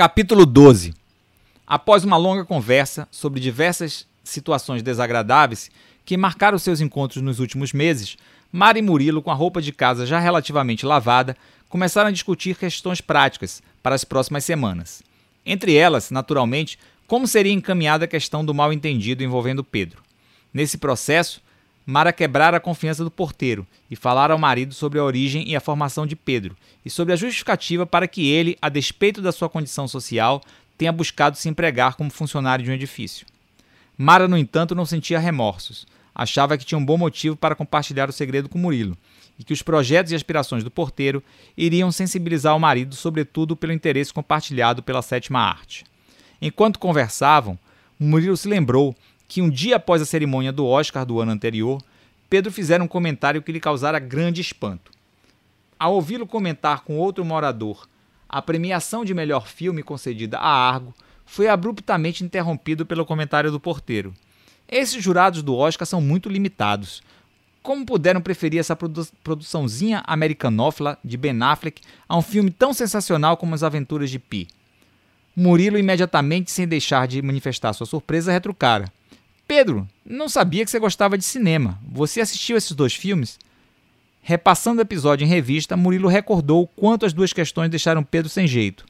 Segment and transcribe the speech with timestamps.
[0.00, 0.94] Capítulo 12
[1.66, 5.70] Após uma longa conversa sobre diversas situações desagradáveis
[6.06, 8.16] que marcaram seus encontros nos últimos meses,
[8.50, 11.36] Mara e Murilo, com a roupa de casa já relativamente lavada,
[11.68, 15.02] começaram a discutir questões práticas para as próximas semanas.
[15.44, 20.02] Entre elas, naturalmente, como seria encaminhada a questão do mal-entendido envolvendo Pedro.
[20.50, 21.42] Nesse processo,
[21.90, 25.60] Mara quebrara a confiança do porteiro e falara ao marido sobre a origem e a
[25.60, 29.88] formação de Pedro e sobre a justificativa para que ele, a despeito da sua condição
[29.88, 30.40] social,
[30.78, 33.26] tenha buscado se empregar como funcionário de um edifício.
[33.98, 35.84] Mara, no entanto, não sentia remorsos.
[36.14, 38.96] Achava que tinha um bom motivo para compartilhar o segredo com Murilo
[39.36, 41.20] e que os projetos e aspirações do porteiro
[41.56, 45.84] iriam sensibilizar o marido, sobretudo pelo interesse compartilhado pela sétima arte.
[46.40, 47.58] Enquanto conversavam,
[47.98, 48.94] Murilo se lembrou
[49.30, 51.80] que um dia após a cerimônia do Oscar do ano anterior,
[52.28, 54.90] Pedro fizera um comentário que lhe causara grande espanto.
[55.78, 57.88] Ao ouvi-lo comentar com outro morador
[58.28, 60.92] a premiação de melhor filme concedida a Argo,
[61.24, 64.12] foi abruptamente interrompido pelo comentário do porteiro.
[64.68, 67.00] Esses jurados do Oscar são muito limitados.
[67.62, 73.36] Como puderam preferir essa produ produçãozinha americanófila de Ben Affleck a um filme tão sensacional
[73.36, 74.48] como As Aventuras de Pi?
[75.36, 78.92] Murilo imediatamente, sem deixar de manifestar sua surpresa, retrucara.
[79.50, 81.76] Pedro, não sabia que você gostava de cinema.
[81.90, 83.36] Você assistiu esses dois filmes?
[84.22, 88.86] Repassando o episódio em revista, Murilo recordou quanto as duas questões deixaram Pedro sem jeito.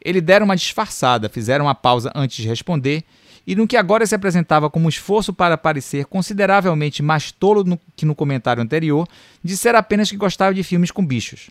[0.00, 3.02] Ele deram uma disfarçada, fizeram uma pausa antes de responder,
[3.44, 8.14] e no que agora se apresentava como esforço para parecer consideravelmente mais tolo que no
[8.14, 9.08] comentário anterior,
[9.42, 11.50] disseram apenas que gostava de filmes com bichos.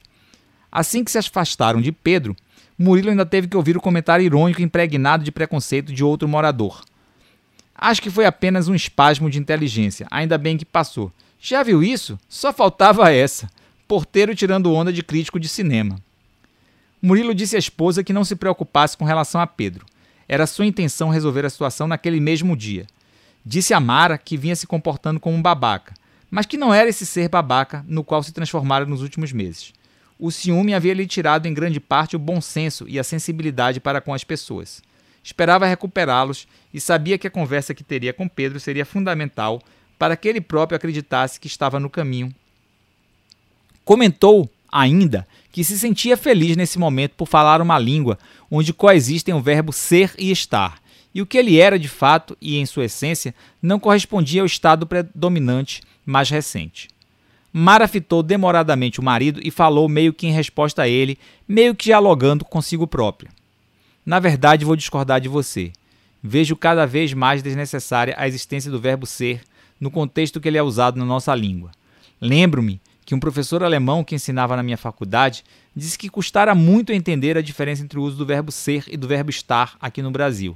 [0.71, 2.33] Assim que se afastaram de Pedro,
[2.79, 6.81] Murilo ainda teve que ouvir o comentário irônico impregnado de preconceito de outro morador.
[7.75, 11.11] Acho que foi apenas um espasmo de inteligência, ainda bem que passou.
[11.39, 12.17] Já viu isso?
[12.29, 13.49] Só faltava essa.
[13.87, 15.99] Porteiro tirando onda de crítico de cinema.
[17.01, 19.85] Murilo disse à esposa que não se preocupasse com relação a Pedro.
[20.27, 22.87] Era sua intenção resolver a situação naquele mesmo dia.
[23.45, 25.93] Disse a Mara que vinha se comportando como um babaca,
[26.31, 29.73] mas que não era esse ser babaca no qual se transformara nos últimos meses.
[30.17, 33.99] O ciúme havia lhe tirado em grande parte o bom senso e a sensibilidade para
[33.99, 34.81] com as pessoas.
[35.23, 39.61] Esperava recuperá-los e sabia que a conversa que teria com Pedro seria fundamental
[39.97, 42.33] para que ele próprio acreditasse que estava no caminho.
[43.85, 48.17] Comentou ainda que se sentia feliz nesse momento por falar uma língua
[48.49, 50.81] onde coexistem o verbo ser e estar,
[51.13, 54.87] e o que ele era de fato e em sua essência não correspondia ao estado
[54.87, 56.89] predominante mais recente.
[57.51, 61.85] Mara fitou demoradamente o marido e falou meio que em resposta a ele, meio que
[61.85, 63.29] dialogando consigo própria.
[64.05, 65.71] Na verdade, vou discordar de você.
[66.21, 69.41] Vejo cada vez mais desnecessária a existência do verbo ser
[69.79, 71.71] no contexto que ele é usado na nossa língua.
[72.19, 75.43] Lembro-me que um professor alemão que ensinava na minha faculdade
[75.75, 79.07] disse que custara muito entender a diferença entre o uso do verbo ser e do
[79.07, 80.55] verbo estar aqui no Brasil.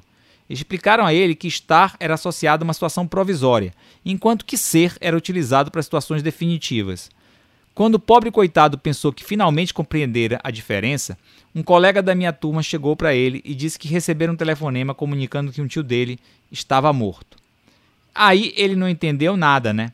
[0.49, 3.73] Explicaram a ele que estar era associado a uma situação provisória,
[4.05, 7.09] enquanto que ser era utilizado para situações definitivas.
[7.77, 11.15] Quando o pobre coitado pensou que finalmente compreendera a diferença,
[11.53, 15.51] um colega da minha turma chegou para ele e disse que recebera um telefonema comunicando
[15.51, 16.19] que um tio dele
[16.51, 17.37] estava morto.
[18.15, 19.93] Aí ele não entendeu nada, né?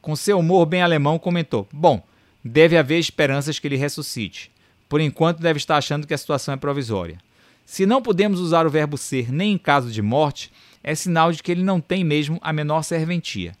[0.00, 2.02] Com seu humor bem alemão, comentou: Bom,
[2.44, 4.50] deve haver esperanças que ele ressuscite.
[4.88, 7.18] Por enquanto, deve estar achando que a situação é provisória.
[7.64, 10.50] Se não podemos usar o verbo ser nem em caso de morte,
[10.82, 13.52] é sinal de que ele não tem mesmo a menor serventia.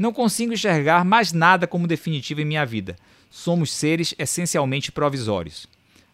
[0.00, 2.96] Não consigo enxergar mais nada como definitivo em minha vida.
[3.30, 5.66] Somos seres essencialmente provisórios.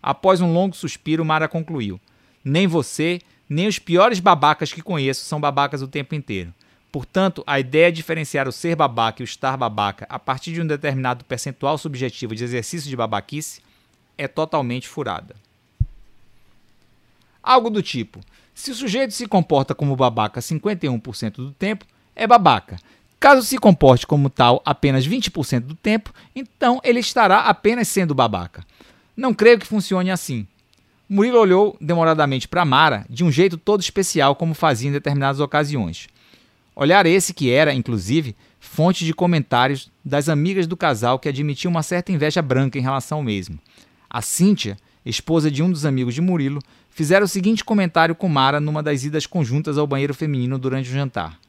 [0.02, 2.00] Após um longo suspiro, Mara concluiu:
[2.44, 6.52] Nem você, nem os piores babacas que conheço são babacas o tempo inteiro.
[6.91, 10.60] Portanto, a ideia de diferenciar o ser babaca e o estar babaca a partir de
[10.60, 13.62] um determinado percentual subjetivo de exercício de babaquice
[14.18, 15.36] é totalmente furada.
[17.41, 18.18] Algo do tipo:
[18.53, 21.86] se o sujeito se comporta como babaca 51% do tempo,
[22.16, 22.80] é babaca.
[23.26, 28.64] Caso se comporte como tal apenas 20% do tempo, então ele estará apenas sendo babaca.
[29.16, 30.47] Não creio que funcione assim.
[31.09, 36.06] Murilo olhou demoradamente para Mara de um jeito todo especial, como fazia em determinadas ocasiões.
[36.77, 41.83] Olhar esse que era, inclusive, fonte de comentários das amigas do casal que admitiam uma
[41.83, 43.59] certa inveja branca em relação ao mesmo.
[44.09, 48.60] A Cíntia, esposa de um dos amigos de Murilo, fizera o seguinte comentário com Mara
[48.60, 51.41] numa das idas conjuntas ao banheiro feminino durante o jantar.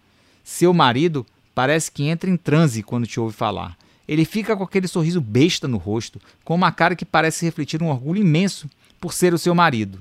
[0.43, 1.23] Seu marido
[1.57, 3.75] Parece que entra em transe quando te ouve falar.
[4.07, 7.89] Ele fica com aquele sorriso besta no rosto, com uma cara que parece refletir um
[7.89, 8.69] orgulho imenso
[9.01, 9.99] por ser o seu marido.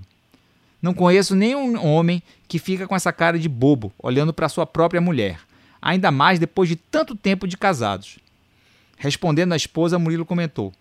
[0.83, 5.01] Não conheço nenhum homem que fica com essa cara de bobo, olhando para sua própria
[5.01, 5.41] mulher,
[5.81, 8.19] ainda mais depois de tanto tempo de casados.
[8.99, 10.75] Respondendo à esposa, Murilo comentou: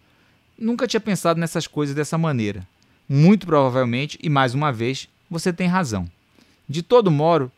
[0.59, 2.67] Nunca tinha pensado nessas coisas dessa maneira.
[3.07, 6.05] Muito provavelmente, e mais uma vez, você tem razão.
[6.67, 7.49] De todo modo,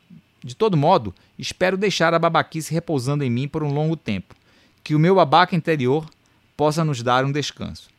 [0.44, 4.36] de todo modo, espero deixar a babaquice repousando em mim por um longo tempo,
[4.84, 6.10] que o meu babaca interior
[6.56, 7.90] possa nos dar um descanso.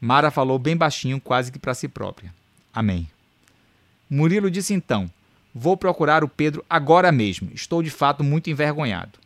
[0.00, 2.32] Mara falou bem baixinho, quase que para si própria.
[2.72, 3.08] Amém.
[4.08, 5.10] Murilo disse então:
[5.54, 7.50] Vou procurar o Pedro agora mesmo.
[7.54, 9.18] Estou de fato muito envergonhado.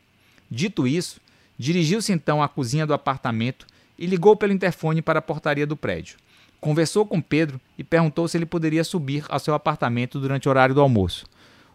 [0.50, 1.20] Dito isso,
[1.58, 3.66] dirigiu-se então à cozinha do apartamento
[3.98, 6.16] e ligou pelo interfone para a portaria do prédio.
[6.60, 10.74] Conversou com Pedro e perguntou se ele poderia subir ao seu apartamento durante o horário
[10.74, 11.26] do almoço.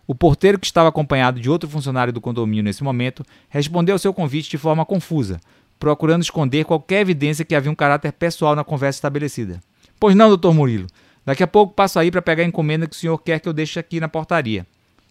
[0.10, 4.12] O porteiro, que estava acompanhado de outro funcionário do condomínio nesse momento, respondeu ao seu
[4.12, 5.40] convite de forma confusa,
[5.78, 9.62] procurando esconder qualquer evidência que havia um caráter pessoal na conversa estabelecida.
[10.00, 10.88] Pois não, doutor Murilo.
[11.24, 13.54] Daqui a pouco passo aí para pegar a encomenda que o senhor quer que eu
[13.54, 14.66] deixe aqui na portaria.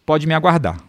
[0.05, 0.81] Pode me aguardar.